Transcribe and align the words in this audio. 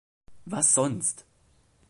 Was 0.47 0.73
sonst? 0.73 1.25